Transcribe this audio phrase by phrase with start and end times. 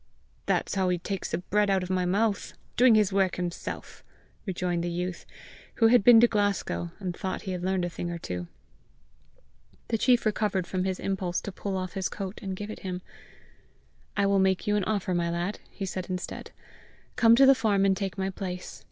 [0.47, 4.03] "That's how he takes the bread out of my mouth doing his work himself!"
[4.47, 5.27] rejoined the youth,
[5.75, 8.47] who had been to Glasgow, and thought he had learned a thing or two.
[9.89, 13.03] The chief recovered from his impulse to pull off his coat and give it him.
[14.17, 16.49] "I will make you an offer, my lad," he said instead:
[17.15, 18.79] "come to the farm and take my place.